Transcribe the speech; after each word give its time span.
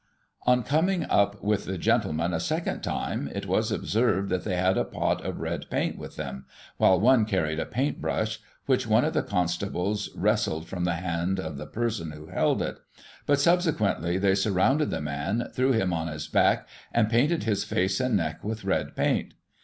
[1838 0.45 0.47
On 0.49 0.63
coming 0.67 1.11
up 1.31 1.43
with 1.43 1.65
the 1.65 1.77
gentlemen 1.77 2.33
a 2.33 2.39
second 2.39 2.81
time, 2.81 3.29
it 3.35 3.45
was 3.45 3.71
observed 3.71 4.29
that 4.29 4.43
they 4.43 4.55
had 4.55 4.75
a 4.75 4.83
pot 4.83 5.23
of 5.23 5.39
red 5.39 5.67
paint 5.69 5.95
with 5.95 6.15
them, 6.15 6.45
while 6.77 6.99
one 6.99 7.23
carried 7.23 7.59
a 7.59 7.67
paint 7.67 8.01
brush, 8.01 8.39
which 8.65 8.87
one 8.87 9.05
of 9.05 9.13
the 9.13 9.21
constables 9.21 10.09
wrested 10.15 10.65
from 10.65 10.85
the 10.85 10.95
hand 10.95 11.39
of 11.39 11.55
the 11.57 11.67
person 11.67 12.13
who 12.13 12.25
held 12.25 12.63
it; 12.63 12.79
but, 13.27 13.39
subsequently, 13.39 14.17
they 14.17 14.33
surrounded 14.33 14.89
the 14.89 15.01
man, 15.01 15.47
threw 15.53 15.71
him 15.71 15.93
on 15.93 16.07
his 16.07 16.27
back, 16.27 16.67
and 16.91 17.07
painted 17.07 17.43
his 17.43 17.63
face 17.63 17.99
and 17.99 18.17
neck 18.17 18.43
with 18.43 18.65
red 18.65 18.95
paint. 18.95 19.35